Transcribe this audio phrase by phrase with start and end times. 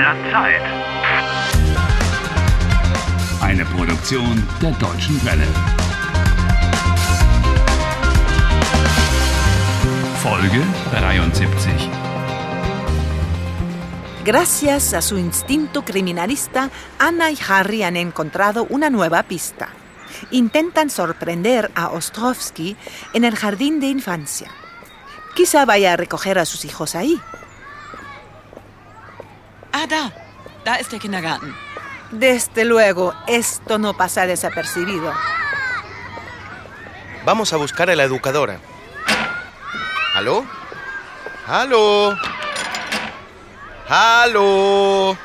[0.00, 0.62] der Zeit.
[3.42, 5.46] Eine Produktion der Deutschen Welle.
[10.22, 11.72] Folge 73.
[14.24, 19.68] Gracias a su instinto criminalista, Anna y Harry han encontrado una nueva pista.
[20.30, 22.74] Intentan sorprender a Ostrovsky
[23.12, 24.50] en el jardín de infancia.
[25.36, 27.20] Quizá vaya a recoger a sus hijos ahí.
[29.90, 30.12] Ah, da.
[30.64, 31.54] Da ist der Kindergarten.
[32.10, 35.12] Desde luego, esto no pasa desapercibido.
[37.24, 38.58] Vamos a buscar a la educadora.
[40.14, 40.44] ¿Aló?
[41.46, 42.16] ¿Aló?
[43.88, 45.16] ¿Aló?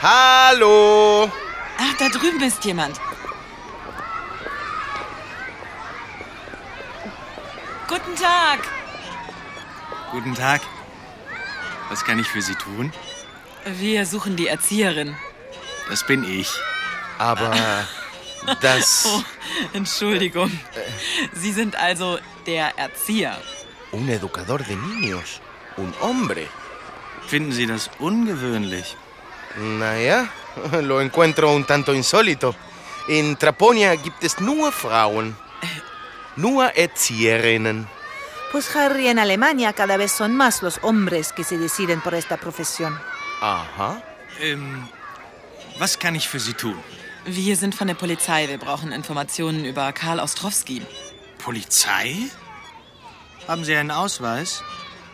[0.00, 1.30] ¿Aló?
[1.78, 2.98] Ah, da drüben ist jemand.
[7.88, 8.60] Guten Tag.
[10.12, 10.60] Guten Tag.
[11.88, 12.92] Was kann ich für Sie tun?
[13.66, 15.16] Wir suchen die Erzieherin.
[15.88, 16.48] Das bin ich.
[17.18, 17.50] Aber
[18.60, 19.06] das...
[19.12, 19.22] Oh,
[19.72, 20.50] Entschuldigung.
[21.32, 23.36] Sie sind also der Erzieher.
[23.92, 25.40] Un educador de niños.
[25.76, 26.46] Un hombre.
[27.26, 28.96] Finden Sie das ungewöhnlich?
[29.56, 30.28] Naja,
[30.82, 32.54] lo encuentro un tanto insólito.
[33.08, 35.36] In Traponia gibt es nur Frauen.
[36.36, 37.88] Nur Erzieherinnen.
[38.52, 42.36] Pues Harry, en Alemania cada vez son más los hombres que se deciden por esta
[42.36, 42.98] profesión.
[43.40, 44.02] Aha.
[44.40, 44.88] Ähm,
[45.78, 46.76] was kann ich für Sie tun?
[47.24, 48.48] Wir sind von der Polizei.
[48.48, 50.82] Wir brauchen Informationen über Karl Ostrowski.
[51.38, 52.16] Polizei?
[53.46, 54.62] Haben Sie einen Ausweis?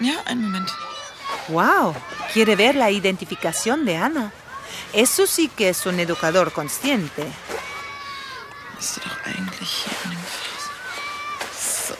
[0.00, 0.72] Ja, einen Moment.
[1.48, 1.94] ¡Wow!
[2.32, 4.32] Quiere ver la identificación de Ana.
[4.92, 7.26] Eso sí que es un educador consciente.
[8.74, 11.88] Müsste doch eigentlich hier in dem Fass.
[11.88, 11.94] So.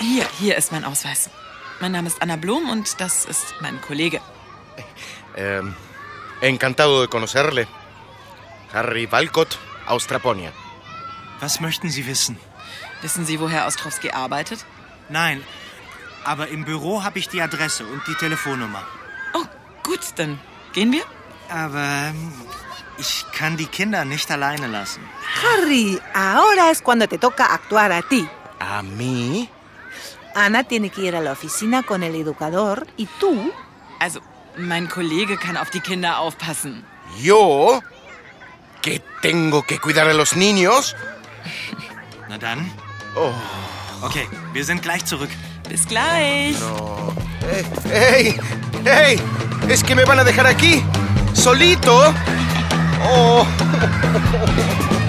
[0.00, 1.30] Hier, hier ist mein Ausweis.
[1.80, 4.20] Mein Name ist Anna Blum und das ist mein Kollege.
[5.36, 5.74] Ähm,
[6.40, 7.66] encantado de conocerle.
[8.72, 10.52] Harry Walcott, aus Traponia.
[11.40, 12.36] Was möchten Sie wissen?
[13.02, 14.64] Wissen Sie, woher Ostrowski arbeitet?
[15.08, 15.42] Nein,
[16.24, 18.82] aber im Büro habe ich die Adresse und die Telefonnummer.
[19.34, 19.44] Oh,
[19.82, 20.40] gut, dann
[20.72, 21.04] gehen wir.
[21.50, 22.32] Aber ähm,
[22.98, 25.02] ich kann die Kinder nicht alleine lassen.
[25.42, 28.26] Harry, ahora es cuando te toca actuar a ti.
[28.58, 29.48] ¿A mí?
[30.34, 33.52] Ana tiene que ir a la oficina con el educador y tú
[34.00, 34.20] Also,
[34.56, 36.84] mein Kollege kann auf die Kinder aufpassen.
[37.20, 37.82] ¿Yo?
[38.82, 40.94] ¿Que tengo que cuidar a los niños?
[42.28, 42.70] Na dann.
[43.16, 43.32] Oh,
[44.02, 45.30] Okay, wir sind gleich zurück.
[45.66, 46.56] Bis gleich.
[47.50, 47.64] ¡Ey!
[47.90, 48.40] ¡Ey!
[48.84, 49.20] ¡Ey!
[49.68, 50.84] ¿Es que me van a dejar aquí?
[51.32, 52.12] ¿Solito?
[53.02, 53.46] Oh.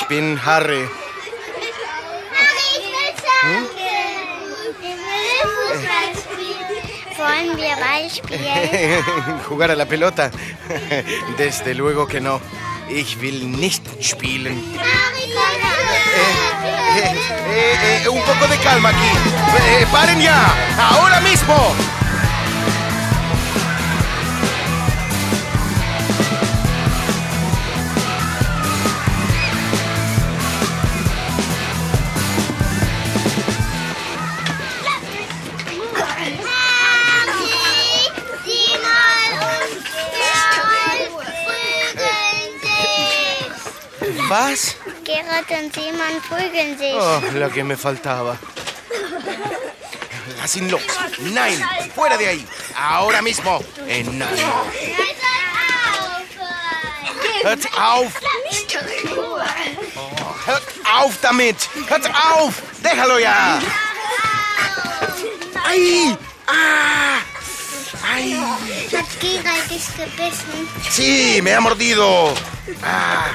[0.00, 0.88] Ich bin Harry.
[1.60, 1.74] Ich
[3.48, 3.78] will
[7.18, 9.04] wollen wir Ball spielen?
[9.48, 10.30] ¿Jugar a la pelota?
[11.36, 12.40] Desde luego que no.
[12.88, 14.62] Ich will nicht spielen.
[14.72, 15.18] Komm
[16.96, 17.14] Eh,
[17.50, 19.10] eh, eh, un poco de calma aquí.
[19.58, 20.46] Eh, ¡Paren ya!
[20.78, 21.74] ¡Ahora mismo!
[44.28, 44.76] ¿Vas?
[45.04, 46.92] Gerald und prügeln sich.
[46.92, 48.36] Oh, lo que me faltaba.
[50.36, 50.82] Lassen los.
[51.18, 51.58] Nein,
[51.94, 52.46] fuera de ahí.
[52.76, 53.64] Ahora mismo.
[53.86, 54.66] Enano.
[57.42, 58.12] Hört auf.
[59.96, 61.56] Oh, hört auf damit.
[61.88, 62.62] Hört auf.
[62.82, 63.60] Déjalo ya.
[65.64, 66.16] ¡Ay!
[66.46, 67.20] ¡Ah!
[68.02, 68.34] ¡Ay!
[68.92, 70.68] Hat Gerald dich gebissen?
[70.90, 72.34] Sí, me ha mordido.
[72.82, 73.30] Ah.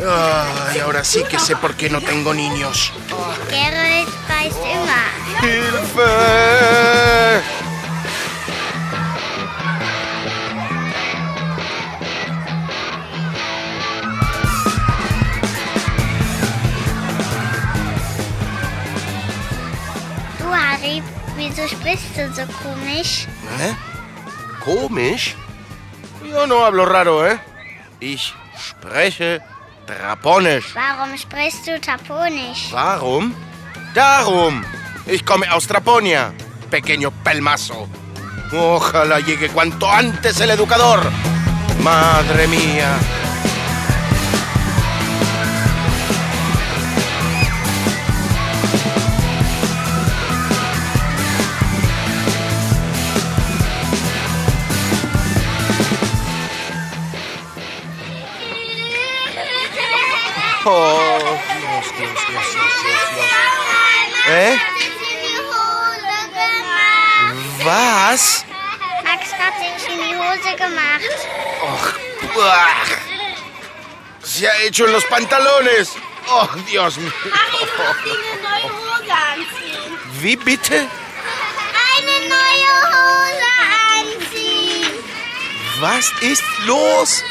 [0.00, 2.92] Ay, ahora sí que sé por qué no tengo niños.
[4.28, 5.08] Beißt immer.
[5.42, 6.12] ¡Hilfe!
[21.36, 23.28] Wieso sprichst du so komisch?
[23.60, 23.74] ¿Eh?
[24.64, 25.36] Komisch?
[26.24, 27.38] Yo no hablo raro, ¿eh?
[28.00, 29.40] Ich spreche
[29.88, 30.74] Traponisch.
[30.74, 32.68] Warum sprichst du Taponisch?
[32.72, 33.34] Warum?
[33.94, 34.62] Darum.
[35.06, 36.34] Ich komme aus Traponia,
[36.70, 37.88] pequeño pelmazo.
[38.52, 41.00] Ojalá llegue cuanto antes el educador.
[41.82, 42.98] Madre mía.
[60.70, 63.26] Oh, Dios, Dios, Dios, Dios.
[64.26, 64.58] ¿Eh?
[67.64, 68.44] Was?
[69.02, 71.18] Max hat sich in die Hose gemacht.
[71.62, 71.94] Och,
[72.36, 72.84] uah.
[74.22, 75.92] Se ha hecho en los pantalones.
[76.28, 77.12] Oh, Dios mío.
[80.20, 80.86] Wie bitte?
[81.96, 83.50] Eine neue Hose
[83.96, 84.92] anziehen.
[85.80, 87.24] Was ist los?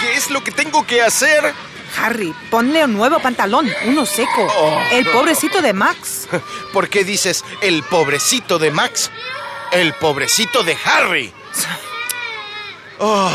[0.00, 1.54] ¿Qué es lo que tengo que hacer?
[1.98, 4.46] Harry, ponle un nuevo pantalón, uno seco.
[4.58, 4.82] Oh.
[4.92, 6.28] El pobrecito de Max.
[6.72, 9.10] ¿Por qué dices el pobrecito de Max?
[9.72, 11.32] El pobrecito de Harry.
[13.02, 13.30] Oh,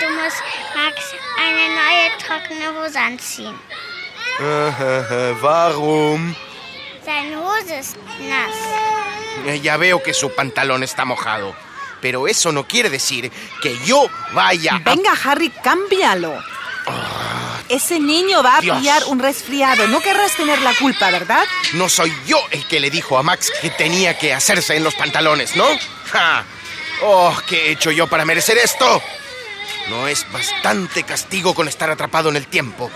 [0.00, 0.42] Du musst
[0.74, 3.54] Max eine neue trockene Hose anziehen.
[5.40, 6.34] warum?
[7.04, 9.62] Seine Hose ist nass.
[9.62, 11.54] Ya veo que su pantalón está mojado.
[12.00, 13.30] Pero eso no quiere decir
[13.62, 14.78] que yo vaya a...
[14.90, 16.36] Venga, Harry, cámbialo.
[17.68, 18.78] Ese niño va a Dios.
[18.78, 19.86] pillar un resfriado.
[19.88, 21.44] No querrás tener la culpa, ¿verdad?
[21.72, 24.94] No soy yo el que le dijo a Max que tenía que hacerse en los
[24.94, 25.64] pantalones, ¿no?
[26.12, 26.44] ¡Ja!
[27.02, 29.02] ¡Oh, qué he hecho yo para merecer esto!
[29.88, 32.90] No es bastante castigo con estar atrapado en el tiempo.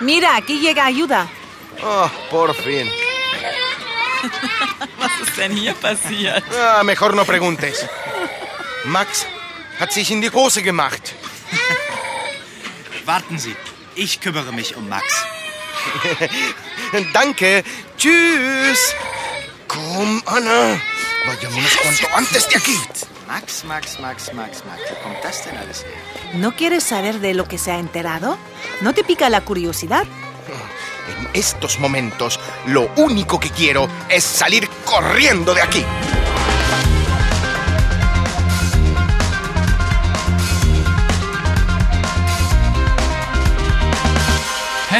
[0.00, 1.28] Mira, aquí llega ayuda.
[1.82, 2.90] Oh, por fin.
[6.58, 7.86] Ah, mejor no preguntes.
[8.86, 9.26] Max
[9.78, 11.12] hat sich in die Hose gemacht.
[13.06, 13.54] Warten Sie,
[13.94, 15.04] ich kümmere mich um Max.
[17.12, 17.62] Danke.
[17.96, 18.94] Tschüss.
[19.68, 20.80] Komm, Anna.
[21.26, 22.76] Vayámonos cuanto antes de aquí.
[23.28, 24.80] Max, Max, Max, Max, Max.
[24.90, 25.92] Wo kommt das denn alles her?
[26.34, 28.38] ¿No quieres saber de lo que se ha enterado?
[28.80, 30.04] ¿No te pica la curiosidad?
[31.06, 35.84] En estos momentos, lo único que quiero es salir corriendo de aquí.